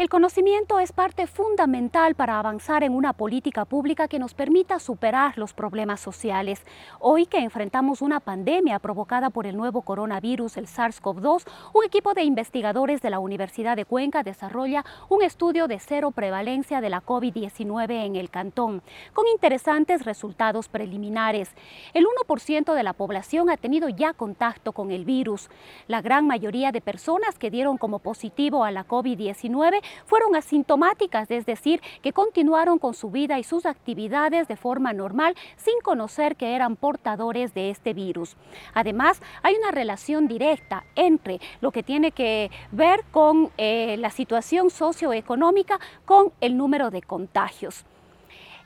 [0.00, 5.36] El conocimiento es parte fundamental para avanzar en una política pública que nos permita superar
[5.36, 6.62] los problemas sociales.
[7.00, 12.22] Hoy que enfrentamos una pandemia provocada por el nuevo coronavirus, el SARS-CoV-2, un equipo de
[12.22, 18.06] investigadores de la Universidad de Cuenca desarrolla un estudio de cero prevalencia de la COVID-19
[18.06, 21.50] en el cantón, con interesantes resultados preliminares.
[21.92, 25.50] El 1% de la población ha tenido ya contacto con el virus.
[25.88, 31.46] La gran mayoría de personas que dieron como positivo a la COVID-19 fueron asintomáticas, es
[31.46, 36.54] decir, que continuaron con su vida y sus actividades de forma normal sin conocer que
[36.54, 38.36] eran portadores de este virus.
[38.74, 44.70] Además, hay una relación directa entre lo que tiene que ver con eh, la situación
[44.70, 47.84] socioeconómica con el número de contagios.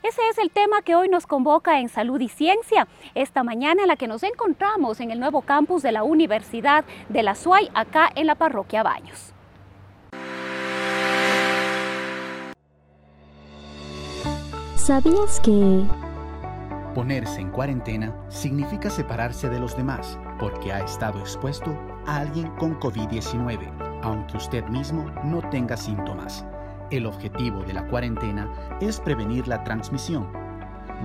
[0.03, 3.87] Ese es el tema que hoy nos convoca en Salud y Ciencia, esta mañana en
[3.87, 8.11] la que nos encontramos en el nuevo campus de la Universidad de la SUAY, acá
[8.13, 9.34] en la parroquia Baños.
[14.85, 15.83] ¿Sabías que...
[16.93, 22.79] Ponerse en cuarentena significa separarse de los demás porque ha estado expuesto a alguien con
[22.79, 23.67] COVID-19,
[24.03, 26.45] aunque usted mismo no tenga síntomas.
[26.91, 28.47] El objetivo de la cuarentena
[28.79, 30.27] es prevenir la transmisión,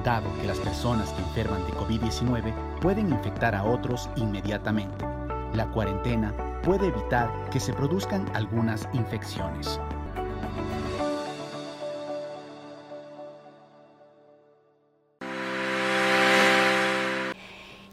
[0.05, 5.07] dado que las personas que enferman de COVID-19 pueden infectar a otros inmediatamente.
[5.55, 9.81] La cuarentena puede evitar que se produzcan algunas infecciones.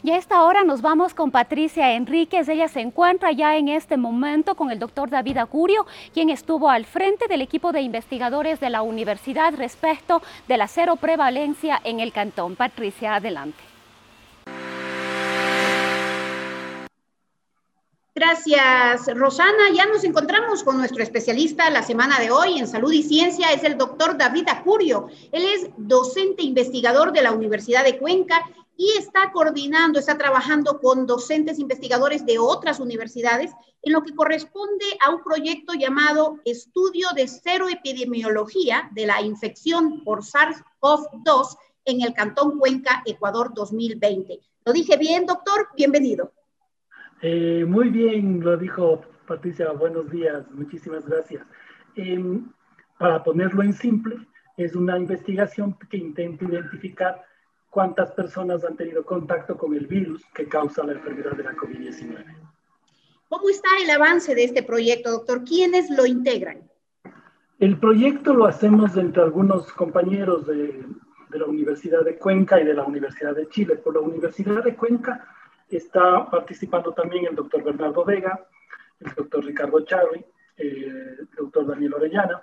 [0.08, 2.48] Y a esta hora nos vamos con Patricia Enríquez.
[2.48, 6.86] Ella se encuentra ya en este momento con el doctor David Acurio, quien estuvo al
[6.86, 12.14] frente del equipo de investigadores de la universidad respecto de la cero prevalencia en el
[12.14, 12.56] cantón.
[12.56, 13.62] Patricia, adelante.
[18.16, 19.72] Gracias, Rosana.
[19.76, 23.66] Ya nos encontramos con nuestro especialista la semana de hoy en salud y ciencia, es
[23.66, 25.10] el doctor David Acurio.
[25.34, 28.42] Él es docente investigador de la Universidad de Cuenca
[28.78, 33.52] y está coordinando, está trabajando con docentes investigadores de otras universidades
[33.82, 40.04] en lo que corresponde a un proyecto llamado Estudio de Cero Epidemiología de la Infección
[40.04, 44.40] por SARS-CoV-2 en el Cantón Cuenca, Ecuador 2020.
[44.66, 45.70] ¿Lo dije bien, doctor?
[45.76, 46.32] Bienvenido.
[47.22, 49.72] Eh, muy bien, lo dijo Patricia.
[49.72, 51.44] Buenos días, muchísimas gracias.
[51.96, 52.52] Em,
[53.00, 54.18] para ponerlo en simple,
[54.56, 57.27] es una investigación que intenta identificar
[57.78, 62.26] cuántas personas han tenido contacto con el virus que causa la enfermedad de la COVID-19.
[63.30, 65.44] ¿Cómo está el avance de este proyecto, doctor?
[65.44, 66.68] ¿Quiénes lo integran?
[67.60, 70.88] El proyecto lo hacemos entre algunos compañeros de,
[71.30, 73.76] de la Universidad de Cuenca y de la Universidad de Chile.
[73.76, 75.28] Por la Universidad de Cuenca
[75.70, 78.44] está participando también el doctor Bernardo Vega,
[79.02, 82.42] el doctor Ricardo Charri, el doctor Daniel Orellana,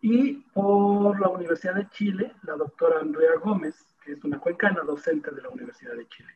[0.00, 5.30] y por la Universidad de Chile, la doctora Andrea Gómez, que es una cuencana docente
[5.30, 6.30] de la Universidad de Chile.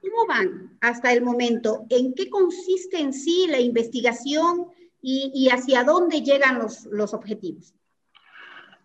[0.00, 1.86] ¿Cómo van hasta el momento?
[1.90, 4.68] ¿En qué consiste en sí la investigación
[5.02, 7.74] y, hacia dónde llegan los, los objetivos?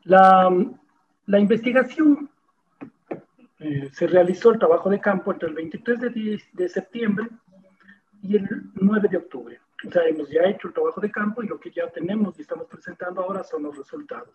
[0.03, 0.49] La,
[1.25, 2.29] la investigación
[3.59, 7.27] eh, se realizó el trabajo de campo entre el 23 de, de, septiembre
[8.21, 9.59] y el 9 de octubre.
[9.87, 12.41] O sea, hemos ya hecho el trabajo de campo y lo que ya tenemos y
[12.43, 14.29] estamos presentando ahora son los resultados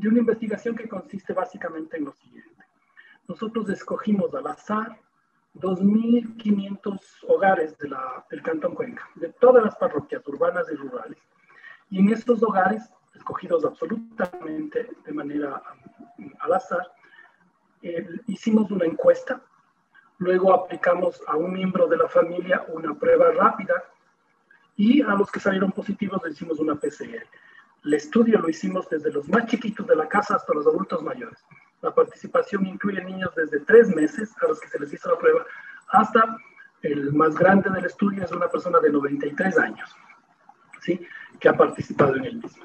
[0.00, 2.64] de una investigación que consiste básicamente en lo siguiente.
[3.28, 4.98] Nosotros escogimos al azar
[5.56, 11.18] 2.500 hogares de la, del Cantón Cuenca, de todas las parroquias urbanas y rurales.
[11.90, 15.62] Y en estos hogares, escogidos absolutamente de manera
[16.18, 16.92] um, al azar,
[17.82, 19.42] eh, hicimos una encuesta,
[20.16, 23.84] luego aplicamos a un miembro de la familia una prueba rápida
[24.76, 27.26] y a los que salieron positivos le hicimos una PCR.
[27.84, 31.38] El estudio lo hicimos desde los más chiquitos de la casa hasta los adultos mayores.
[31.82, 35.46] La participación incluye niños desde tres meses a los que se les hizo la prueba
[35.88, 36.38] hasta
[36.82, 39.94] el más grande del estudio es una persona de 93 años,
[40.80, 41.00] ¿sí?
[41.38, 42.64] que ha participado en el mismo.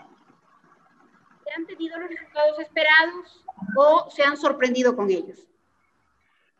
[1.43, 3.45] ¿Se han tenido los resultados esperados
[3.77, 5.47] o se han sorprendido con ellos?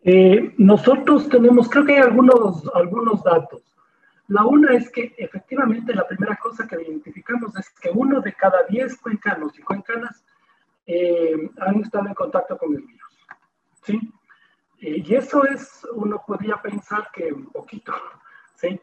[0.04, 3.62] Eh, nosotros tenemos, creo que hay algunos, algunos datos.
[4.28, 8.64] La una es que efectivamente la primera cosa que identificamos es que uno de cada
[8.64, 10.24] diez cuencanos y cuencanas
[10.88, 13.28] eh, han estado en contacto con el virus.
[13.84, 14.00] ¿sí?
[14.82, 17.94] Eh, y eso es, uno podría pensar que un poquito,
[18.56, 18.80] ¿sí?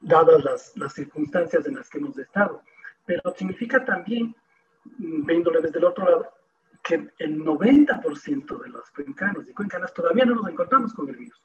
[0.00, 2.62] dadas las, las circunstancias en las que hemos estado.
[3.04, 4.34] Pero significa también,
[4.84, 6.32] mm, viéndole desde el otro lado,
[6.82, 11.40] que el 90% de los cuencanos y cuencanas todavía no nos encontramos con el virus.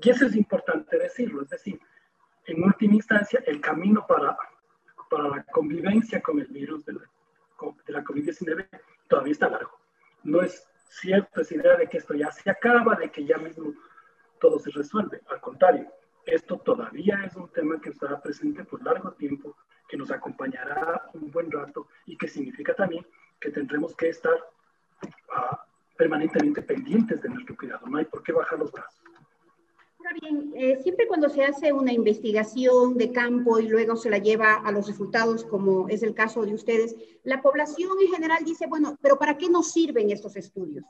[0.00, 1.80] Y eso es importante decirlo, es decir,
[2.48, 4.36] en última instancia, el camino para,
[5.10, 7.00] para la convivencia con el virus de la,
[7.86, 8.66] de la COVID-19
[9.06, 9.78] todavía está largo.
[10.22, 13.74] No es cierto esa idea de que esto ya se acaba, de que ya mismo
[14.40, 15.20] todo se resuelve.
[15.30, 15.92] Al contrario,
[16.24, 19.54] esto todavía es un tema que estará presente por largo tiempo,
[19.86, 23.06] que nos acompañará un buen rato y que significa también
[23.38, 24.34] que tendremos que estar
[25.04, 25.56] uh,
[25.98, 27.86] permanentemente pendientes de nuestro cuidado.
[27.86, 28.98] No hay por qué bajar los brazos
[30.54, 34.72] eh, siempre cuando se hace una investigación de campo y luego se la lleva a
[34.72, 39.18] los resultados, como es el caso de ustedes, la población en general dice, bueno, pero
[39.18, 40.84] ¿para qué nos sirven estos estudios?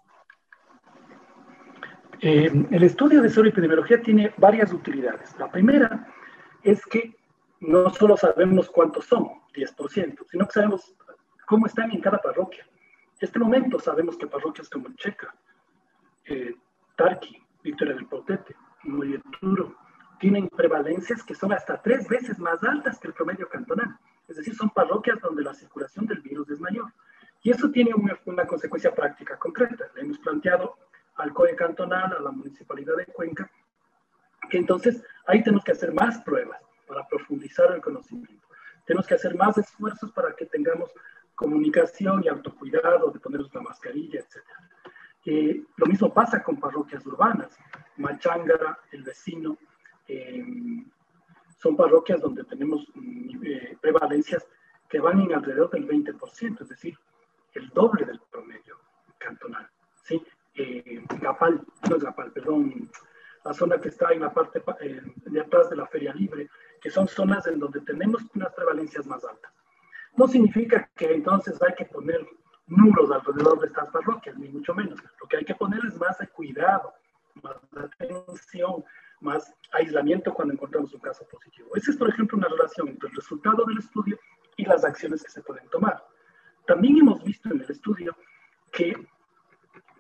[2.21, 5.35] Eh, el estudio de epidemiología tiene varias utilidades.
[5.39, 6.13] La primera
[6.63, 7.15] es que
[7.61, 10.95] no solo sabemos cuántos son, 10%, sino que sabemos
[11.47, 12.67] cómo están en cada parroquia.
[13.21, 15.35] En este momento sabemos que parroquias como Checa,
[16.27, 16.55] eh,
[16.97, 18.55] Tarqui, Victoria del Potete,
[18.89, 19.75] muy duro,
[20.19, 23.97] tienen prevalencias que son hasta tres veces más altas que el promedio cantonal.
[24.27, 26.93] Es decir, son parroquias donde la circulación del virus es mayor.
[27.43, 29.87] Y eso tiene una, una consecuencia práctica concreta.
[29.95, 30.77] Le hemos planteado
[31.17, 33.51] al COE cantonal, a la Municipalidad de Cuenca,
[34.51, 38.47] que entonces ahí tenemos que hacer más pruebas para profundizar el conocimiento.
[38.87, 40.91] Tenemos que hacer más esfuerzos para que tengamos
[41.35, 44.43] comunicación y autocuidado, de ponernos la mascarilla, etc.
[45.27, 47.57] Eh, lo mismo pasa con parroquias urbanas.
[47.99, 49.59] Machangara, el vecino,
[50.07, 50.45] eh,
[51.59, 52.87] son parroquias donde tenemos
[53.45, 54.47] eh, prevalencias
[54.89, 56.97] que van en alrededor del 20%, es decir,
[57.53, 58.79] el doble del promedio
[59.19, 59.69] cantonal.
[60.03, 60.23] ¿sí?
[60.55, 62.91] Eh, Gapal, no es Gapal, perdón,
[63.45, 64.63] la zona que está en la parte
[65.27, 66.49] de atrás de la Feria Libre,
[66.81, 69.53] que son zonas en donde tenemos unas prevalencias más altas.
[70.17, 72.27] No significa que entonces hay que poner
[72.67, 74.99] nulos alrededor de estas parroquias, ni mucho menos.
[75.21, 76.95] Lo que hay que poner es más cuidado,
[77.43, 78.85] más atención,
[79.21, 81.71] más aislamiento cuando encontramos un caso positivo.
[81.75, 84.19] Esa es, por ejemplo, una relación entre el resultado del estudio
[84.57, 86.05] y las acciones que se pueden tomar.
[86.67, 88.17] También hemos visto en el estudio
[88.73, 88.95] que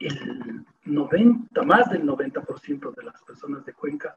[0.00, 4.14] el 90, más del 90% de las personas de Cuenca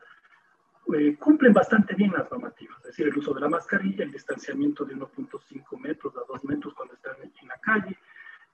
[0.93, 4.83] eh, cumplen bastante bien las normativas, es decir, el uso de la mascarilla, el distanciamiento
[4.83, 7.97] de 1.5 metros a 2 metros cuando están en la calle,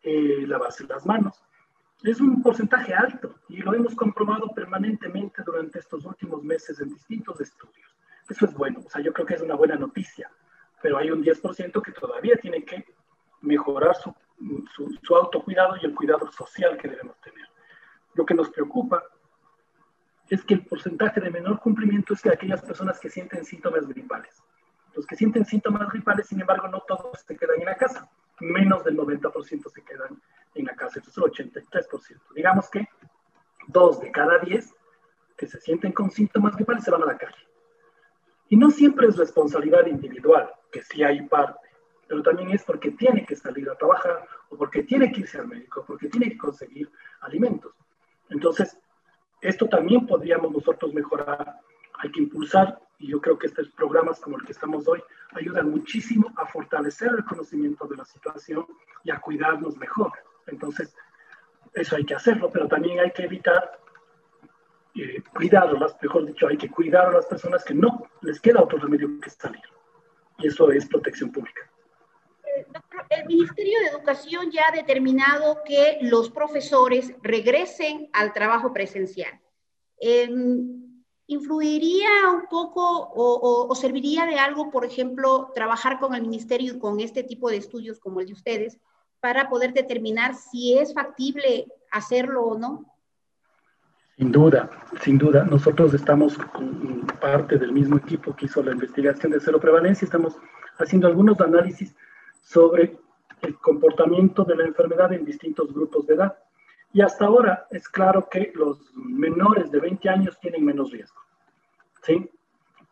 [0.04, 1.42] eh, lavarse las manos
[2.04, 7.42] es un porcentaje alto y lo hemos comprobado permanentemente durante estos últimos meses en distintos
[7.42, 7.96] estudios.
[8.30, 10.30] Eso es bueno, o sea, yo creo que es una buena noticia,
[10.82, 12.86] pero hay un 10% que todavía tiene que
[13.42, 14.14] mejorar su,
[15.02, 17.48] su, autocuidado y el cuidado social que debemos tener.
[18.14, 19.04] Lo que nos preocupa
[20.30, 24.44] es que el porcentaje de menor cumplimiento es de aquellas personas que sienten síntomas gripales.
[24.94, 28.10] Los que sienten síntomas gripales, sin embargo, no todos se quedan en la casa,
[28.40, 30.22] menos del 90% se quedan
[30.56, 32.20] en la eso es el 83%.
[32.36, 32.88] Digamos que
[33.68, 34.74] dos de cada diez
[35.38, 37.48] que se sienten con síntomas gripales se van a la calle.
[38.50, 41.68] Y no siempre es responsabilidad individual, que sí hay parte,
[42.08, 45.48] pero también es porque tiene que salir a trabajar o porque tiene que irse al
[45.48, 46.90] médico, porque tiene que conseguir
[47.22, 47.74] alimentos.
[48.30, 48.80] Entonces,
[49.42, 51.60] esto también podríamos nosotros mejorar.
[52.00, 55.02] Hay que impulsar, y yo creo que estos programas como el que estamos hoy
[55.34, 58.66] ayudan muchísimo a fortalecer el conocimiento de la situación
[59.04, 60.12] y a cuidarnos mejor.
[60.48, 60.96] Entonces,
[61.74, 63.80] eso hay que hacerlo, pero también hay que evitar
[64.96, 68.80] eh, cuidarlas, mejor dicho, hay que cuidar a las personas que no les queda otro
[68.80, 69.62] remedio que salir.
[70.40, 71.62] Y eso es protección pública.
[72.44, 72.66] Eh,
[73.12, 79.40] el Ministerio de Educación ya ha determinado que los profesores regresen al trabajo presencial.
[80.00, 80.84] Em,
[81.30, 87.02] ¿Influiría un poco o, o, serviría de algo, por ejemplo, trabajar con el Ministerio con
[87.02, 88.80] este tipo de estudios como el de ustedes
[89.20, 92.86] para poder determinar si es factible hacerlo o no?
[94.18, 94.70] Sin duda,
[95.02, 95.44] sin duda.
[95.44, 100.06] Nosotros estamos con parte del mismo equipo que hizo la investigación de cero prevalencia.
[100.06, 100.38] Estamos
[100.80, 101.96] haciendo algunos análisis
[102.42, 102.98] sobre
[103.42, 106.38] el comportamiento de la enfermedad en distintos grupos de edad.
[106.94, 111.22] Y hasta ahora es claro que los menores de 20 años tienen menos riesgo.
[112.02, 112.30] ¿Sí?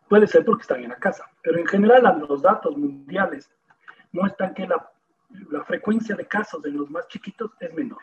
[0.08, 3.50] Puede ser porque están en la casa, pero en general los datos mundiales
[4.12, 4.88] muestran que la
[5.50, 8.00] la frecuencia de casos en los más chiquitos es menor.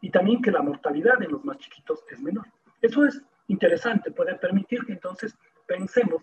[0.00, 2.46] Y también que la mortalidad en los más chiquitos es menor.
[2.80, 6.22] Eso es interesante, puede permitir que entonces pensemos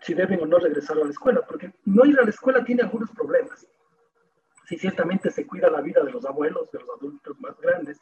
[0.00, 2.82] si deben o no regresar a la escuela, porque no ir a la escuela tiene
[2.82, 3.66] algunos problemas.
[4.66, 8.00] Si ciertamente se cuida la vida de los abuelos, de los adultos más grandes,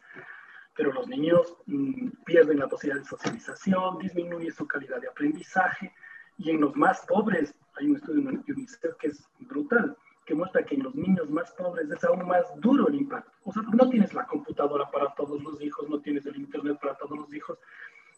[0.75, 5.93] pero los niños mm, pierden la posibilidad de socialización, disminuye su calidad de aprendizaje,
[6.39, 10.64] y en los más pobres, hay un estudio en UNICEF que es brutal, que muestra
[10.64, 13.33] que en los niños más pobres es aún más duro el impacto.
[13.45, 16.95] O sea, no tienes la computadora para todos los hijos, no tienes el internet para
[16.95, 17.59] todos los hijos,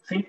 [0.03, 0.27] ¿sí?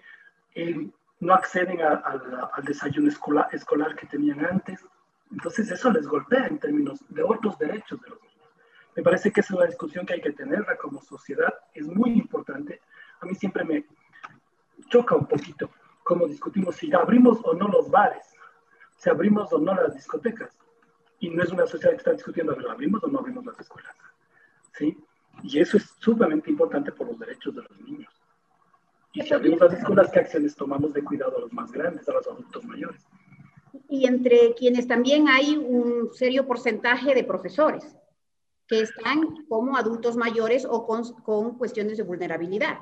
[0.54, 0.90] Eh,
[1.20, 4.84] no acceden al desayuno escolar, escolar que tenían antes.
[5.30, 8.36] Entonces eso les golpea en términos de otros derechos de los niños.
[8.94, 12.80] Me parece que es una discusión que hay que tenerla como sociedad, es muy importante.
[13.20, 13.84] A mí siempre me
[14.88, 15.70] choca un poquito
[16.04, 18.26] cómo discutimos si abrimos o no los bares,
[18.96, 20.50] si abrimos o no las discotecas.
[21.20, 23.94] Y no es una sociedad que está discutiendo, ¿abrimos o no abrimos las escuelas?
[24.72, 24.96] ¿Sí?
[25.42, 28.12] Y eso es sumamente importante por los derechos de los niños.
[29.12, 32.12] Y si abrimos las escuelas, ¿qué acciones tomamos de cuidado a los más grandes, a
[32.12, 33.02] los adultos mayores?
[33.88, 37.96] Y entre quienes también hay un serio porcentaje de profesores
[38.66, 42.78] que están como adultos mayores o con, con cuestiones de vulnerabilidad.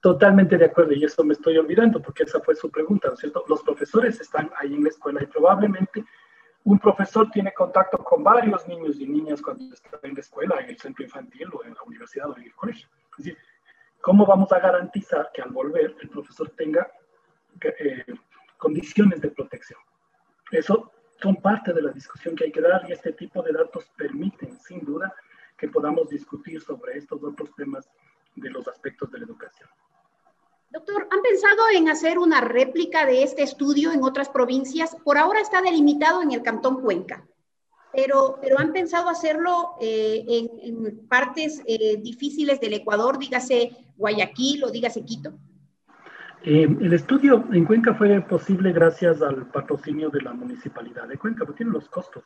[0.00, 3.20] Totalmente de acuerdo, y eso me estoy olvidando porque esa fue su pregunta, ¿no es
[3.20, 3.44] cierto?
[3.48, 6.04] Los profesores están ahí en la escuela y probablemente
[6.64, 10.70] un profesor tiene contacto con varios niños y niñas cuando está en la escuela, en
[10.70, 12.88] el centro infantil o en la universidad o en el colegio.
[13.18, 13.38] Es decir,
[14.04, 16.86] ¿Cómo vamos a garantizar que al volver el profesor tenga
[17.62, 18.04] eh,
[18.58, 19.80] condiciones de protección?
[20.50, 20.92] Eso
[21.22, 24.60] son parte de la discusión que hay que dar y este tipo de datos permiten,
[24.60, 25.14] sin duda,
[25.56, 27.88] que podamos discutir sobre estos otros temas
[28.34, 29.70] de los aspectos de la educación.
[30.74, 34.94] Doctor, ¿han pensado en hacer una réplica de este estudio en otras provincias?
[35.04, 37.24] Por ahora está delimitado en el Cantón Cuenca
[37.94, 40.24] pero, pero han pensado hacerlo eh,
[40.62, 45.32] en, partes eh, difíciles del Ecuador, dígase Guayaquil o dígase Quito.
[46.42, 51.44] Eh, el estudio en Cuenca fue posible gracias al patrocinio de la municipalidad de Cuenca,
[51.44, 52.24] porque tiene los costos,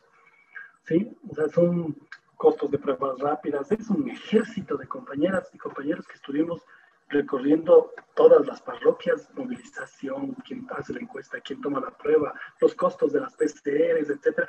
[0.85, 1.17] ¿sí?
[1.29, 1.97] O sea, son
[2.37, 6.63] costos de pruebas rápidas, es un ejército de compañeras y compañeros que estuvimos
[7.09, 13.13] recorriendo todas las parroquias, movilización, quién hace la encuesta, quién toma la prueba, los costos
[13.13, 14.47] de las PCRs, etcétera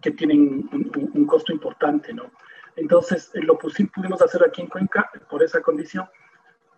[0.00, 2.30] que tienen un, costo importante, ¿no?
[2.76, 6.06] Entonces, eh, lo pudimos hacer aquí en Cuenca por esa condición.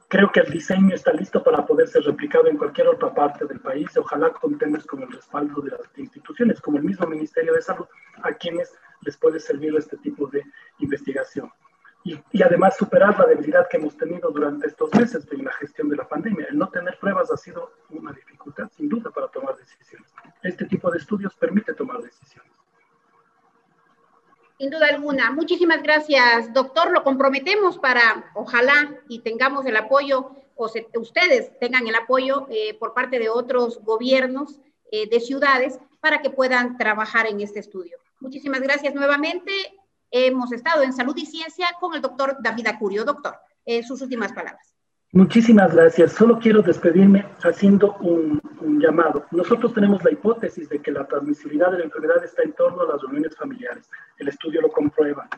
[0.08, 3.60] Creo que el diseño está listo para poder ser replicado en cualquier otra parte del
[3.60, 3.94] país.
[3.96, 7.86] Ojalá contemos con el respaldo de las instituciones, como el mismo Ministerio de Salud,
[8.22, 8.72] a quienes
[9.02, 10.42] les puede servir este tipo de
[10.78, 11.50] investigación.
[12.04, 15.88] Y, y, además superar la debilidad que hemos tenido durante estos meses en la gestión
[15.88, 16.46] de la pandemia.
[16.48, 20.08] El no tener pruebas ha sido una dificultad, sin duda, para tomar decisiones.
[20.42, 22.52] Este tipo de estudios permite tomar decisiones.
[24.58, 25.30] Sin duda alguna.
[25.30, 26.90] Muchísimas gracias, doctor.
[26.90, 32.92] Lo comprometemos para, ojalá, y tengamos el apoyo, o ustedes tengan el apoyo eh, por
[32.92, 37.98] parte de otros gobiernos eh, de ciudades para que puedan trabajar en este estudio.
[38.18, 39.52] Muchísimas gracias nuevamente.
[40.10, 43.04] Hemos estado en Salud y Ciencia con el doctor David Acurio.
[43.04, 44.74] Doctor, eh, sus últimas palabras.
[45.12, 46.12] Muchísimas gracias.
[46.12, 48.40] Solo quiero despedirme haciendo un,
[48.78, 49.24] llamado.
[49.32, 52.92] Nosotros tenemos la hipótesis de que la transmisibilidad de la enfermedad está en torno a
[52.92, 53.90] las reuniones familiares.
[54.18, 55.28] El estudio lo comprueba.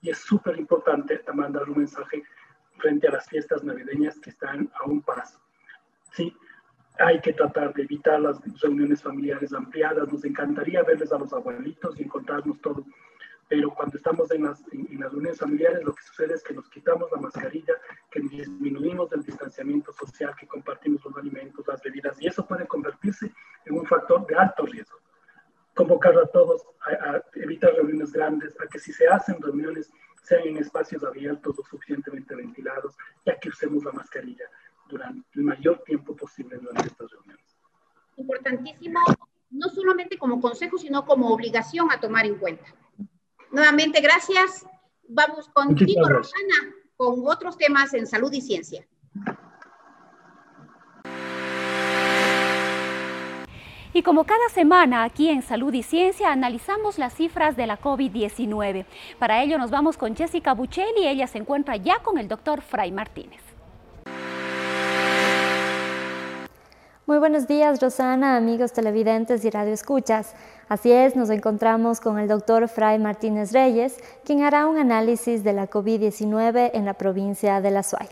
[0.00, 2.22] Y es súper importante mandar un mensaje
[2.78, 5.38] frente a las fiestas navideñas que están a un paso.
[6.12, 6.34] Sí,
[6.98, 10.12] hay que tratar de evitar las reuniones familiares ampliadas.
[10.12, 12.84] Nos encantaría verles a los abuelitos y encontrarnos todos
[13.48, 16.68] pero cuando estamos en las, en, las reuniones familiares lo que sucede es que nos
[16.68, 17.74] quitamos la mascarilla,
[18.10, 23.32] que disminuimos el distanciamiento social, que compartimos los alimentos, las bebidas, y eso puede convertirse
[23.64, 24.98] en un factor de alto riesgo.
[25.74, 29.90] Convocar a todos a, evitar reuniones grandes, a que si se hacen reuniones
[30.22, 34.44] sean en espacios abiertos o suficientemente ventilados, ya que usemos la mascarilla
[34.90, 37.56] durante el mayor tiempo posible durante estas reuniones.
[38.16, 39.00] Importantísimo,
[39.50, 42.74] no solamente como consejo, sino como obligación a tomar en cuenta.
[43.50, 44.66] Nuevamente, gracias.
[45.08, 48.86] Vamos contigo, Rosana, con otros temas en salud y ciencia.
[53.94, 58.84] Y como cada semana aquí en Salud y Ciencia analizamos las cifras de la COVID-19.
[59.18, 62.92] Para ello nos vamos con Jessica Buccelli, ella se encuentra ya con el doctor Fray
[62.92, 63.47] Martínez.
[67.08, 70.34] Muy buenos días, Rosana, amigos televidentes y radioescuchas.
[70.68, 73.96] Así es, nos encontramos con el doctor Fray Martínez Reyes,
[74.26, 78.08] quien hará un análisis de la COVID-19 en la provincia de La Suay.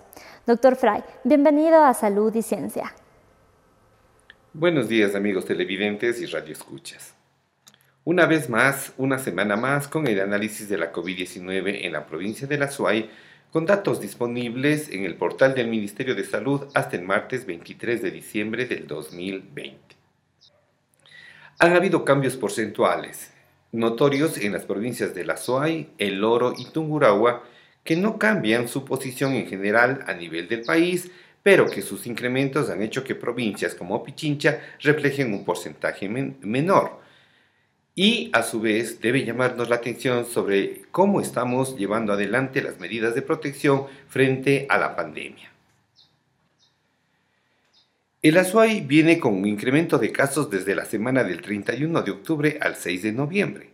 [0.46, 2.94] Doctor Fray, bienvenido a Salud y Ciencia.
[4.54, 7.14] Buenos días, amigos televidentes y radioescuchas.
[8.04, 12.46] Una vez más, una semana más con el análisis de la COVID-19 en la provincia
[12.46, 13.10] de La Suay
[13.52, 18.10] con datos disponibles en el portal del Ministerio de Salud hasta el martes 23 de
[18.10, 19.78] diciembre del 2020.
[21.58, 23.32] Han habido cambios porcentuales
[23.72, 27.44] notorios en las provincias de La Suay, El Oro y Tungurahua,
[27.84, 31.10] que no cambian su posición en general a nivel del país,
[31.42, 37.05] pero que sus incrementos han hecho que provincias como Pichincha reflejen un porcentaje menor.
[37.98, 43.14] Y a su vez debe llamarnos la atención sobre cómo estamos llevando adelante las medidas
[43.14, 45.50] de protección frente a la pandemia.
[48.20, 52.58] El Azuay viene con un incremento de casos desde la semana del 31 de octubre
[52.60, 53.70] al 6 de noviembre.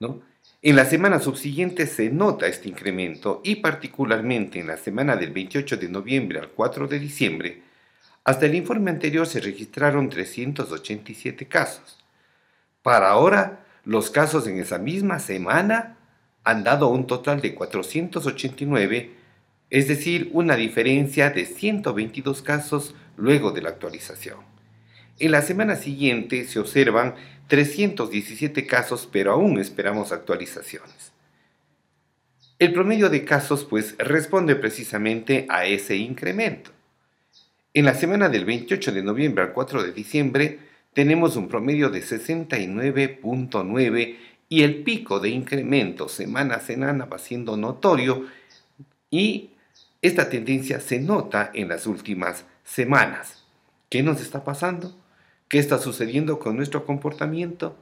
[0.00, 0.22] ¿no?
[0.60, 5.76] En la semana subsiguiente se nota este incremento y particularmente en la semana del 28
[5.76, 7.62] de noviembre al 4 de diciembre,
[8.24, 11.99] hasta el informe anterior se registraron 387 casos.
[12.82, 15.96] Para ahora, los casos en esa misma semana
[16.44, 19.10] han dado un total de 489,
[19.68, 24.38] es decir, una diferencia de 122 casos luego de la actualización.
[25.18, 27.14] En la semana siguiente se observan
[27.48, 31.12] 317 casos, pero aún esperamos actualizaciones.
[32.58, 36.70] El promedio de casos pues responde precisamente a ese incremento.
[37.74, 42.02] En la semana del 28 de noviembre al 4 de diciembre tenemos un promedio de
[42.02, 44.16] 69.9
[44.48, 48.26] y el pico de incremento semana a semana va siendo notorio
[49.10, 49.50] y
[50.02, 53.44] esta tendencia se nota en las últimas semanas.
[53.88, 54.96] ¿Qué nos está pasando?
[55.48, 57.76] ¿Qué está sucediendo con nuestro comportamiento?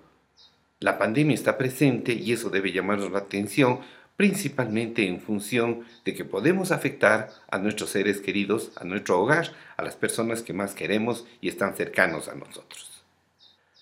[0.81, 3.81] La pandemia está presente y eso debe llamarnos la atención,
[4.17, 9.83] principalmente en función de que podemos afectar a nuestros seres queridos, a nuestro hogar, a
[9.83, 12.98] las personas que más queremos y están cercanos a nosotros.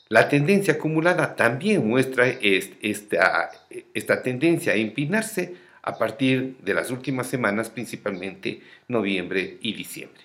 [0.08, 3.50] La tendencia acumulada también muestra esta,
[4.22, 10.20] tendencia a empinarse a partir de las últimas semanas, principalmente noviembre y diciembre.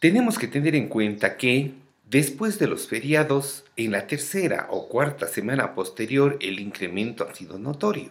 [0.00, 1.72] Tenemos que tener en cuenta que
[2.08, 7.58] después de los feriados, en la tercera o cuarta semana posterior el incremento ha sido
[7.58, 8.10] notorio.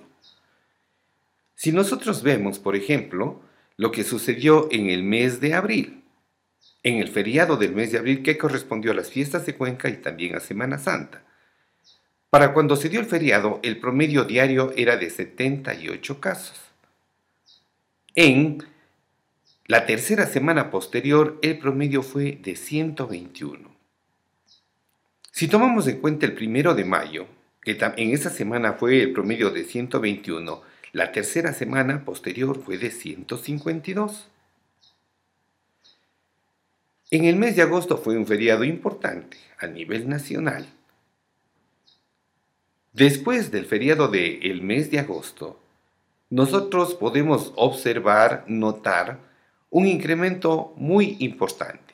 [1.55, 3.41] Si nosotros vemos, por ejemplo,
[3.77, 6.02] lo que sucedió en el mes de abril,
[6.83, 9.97] en el feriado del mes de abril que correspondió a las fiestas de Cuenca y
[9.97, 11.23] también a Semana Santa.
[12.29, 16.59] Para cuando se dio el feriado, el promedio diario era de 78 casos.
[18.15, 18.63] En
[19.65, 23.71] la tercera semana posterior, el promedio fue de 121.
[25.31, 27.27] Si tomamos en cuenta el primero de mayo,
[27.61, 32.91] que en esa semana fue el promedio de 121, la tercera semana posterior fue de
[32.91, 34.27] 152.
[37.13, 40.65] En el mes de agosto fue un feriado importante a nivel nacional.
[42.91, 45.61] Después del feriado del mes de agosto,
[46.31, 49.19] nosotros podemos observar, notar,
[49.69, 51.93] un incremento muy importante.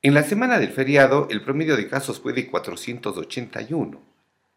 [0.00, 4.00] En la semana del feriado, el promedio de casos fue de 481.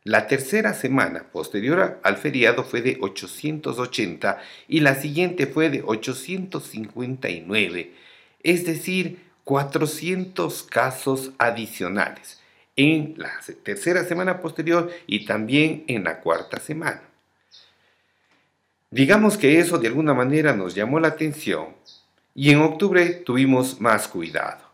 [0.03, 7.93] La tercera semana posterior al feriado fue de 880 y la siguiente fue de 859,
[8.43, 12.41] es decir, 400 casos adicionales
[12.75, 13.31] en la
[13.63, 17.01] tercera semana posterior y también en la cuarta semana.
[18.91, 21.67] Digamos que eso de alguna manera nos llamó la atención
[22.35, 24.65] y en octubre tuvimos más cuidado.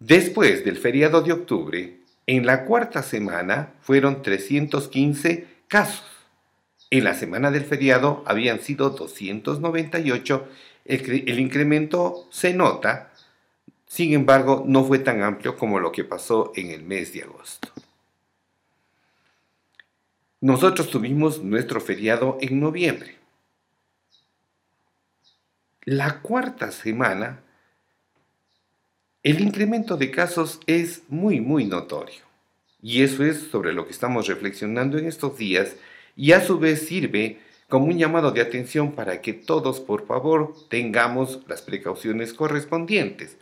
[0.00, 6.04] Después del feriado de octubre, en la cuarta semana fueron 315 casos.
[6.90, 10.48] En la semana del feriado habían sido 298.
[10.86, 13.07] El, el, incremento se nota,
[13.88, 17.68] sin embargo, no fue tan amplio como lo que pasó en el mes de agosto.
[20.40, 23.16] Nosotros tuvimos nuestro feriado en noviembre.
[25.84, 27.40] La cuarta semana,
[29.22, 32.28] el incremento de casos es muy, muy notorio.
[32.82, 35.76] Y eso es sobre lo que estamos reflexionando en estos días
[36.14, 40.54] y a su vez sirve como un llamado de atención para que todos, por favor,
[40.68, 43.38] tengamos las precauciones correspondientes.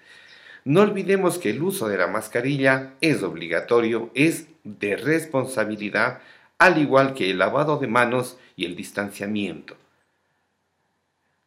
[0.66, 6.18] No olvidemos que el uso de la mascarilla es obligatorio, es de responsabilidad,
[6.58, 9.76] al igual que el lavado de manos y el distanciamiento.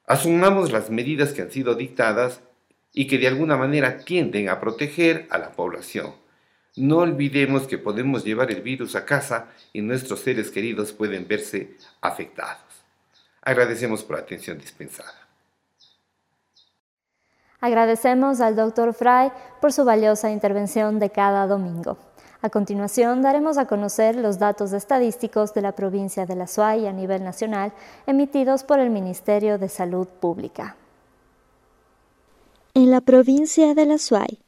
[0.06, 2.40] Asumamos las medidas que han sido dictadas
[2.94, 6.14] y que de alguna manera tienden a proteger a la población.
[6.78, 11.76] No olvidemos que podemos llevar el virus a casa y nuestros seres queridos pueden verse
[12.00, 12.64] afectados.
[13.42, 15.29] Agradecemos por la atención dispensada.
[17.62, 18.94] Agradecemos al Dr.
[18.94, 21.98] Fry por su valiosa intervención de cada domingo.
[22.42, 26.94] A continuación, daremos a conocer los datos estadísticos de la provincia de La Suay a
[26.94, 27.74] nivel nacional
[28.08, 30.78] emitidos por el Ministerio de Salud Pública.
[32.74, 34.40] En la provincia de La Suay,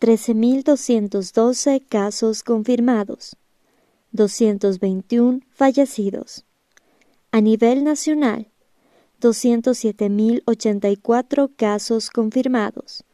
[0.00, 3.36] 13.212 casos confirmados,
[4.10, 6.44] 221 fallecidos.
[7.30, 8.48] A nivel nacional,
[9.24, 13.04] 207.084 casos confirmados,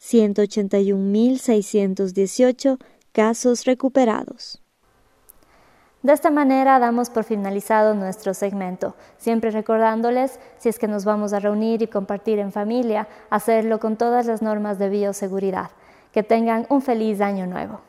[0.00, 2.78] 181.618
[3.10, 4.62] casos recuperados.
[6.04, 11.32] De esta manera damos por finalizado nuestro segmento, siempre recordándoles, si es que nos vamos
[11.32, 15.72] a reunir y compartir en familia, hacerlo con todas las normas de bioseguridad.
[16.12, 17.80] Que tengan un feliz año nuevo.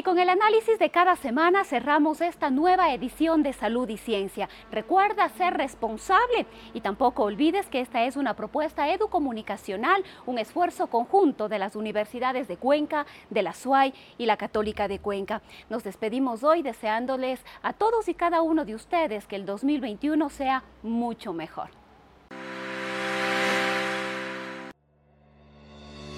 [0.00, 4.48] Y con el análisis de cada semana cerramos esta nueva edición de Salud y Ciencia.
[4.72, 11.50] Recuerda ser responsable y tampoco olvides que esta es una propuesta educomunicacional, un esfuerzo conjunto
[11.50, 15.42] de las universidades de Cuenca, de la SUAY y la Católica de Cuenca.
[15.68, 20.64] Nos despedimos hoy deseándoles a todos y cada uno de ustedes que el 2021 sea
[20.82, 21.68] mucho mejor.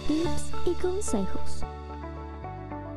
[0.07, 1.65] Tips y consejos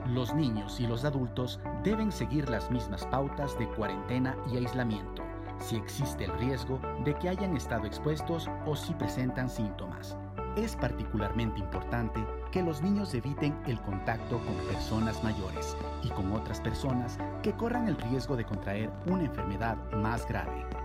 [0.07, 5.25] los niños y los adultos deben seguir las mismas pautas de cuarentena y aislamiento
[5.59, 10.17] si existe el riesgo de que hayan estado expuestos o si presentan síntomas.
[10.55, 16.61] Es particularmente importante que los niños eviten el contacto con personas mayores y con otras
[16.61, 20.85] personas que corran el riesgo de contraer una enfermedad más grave.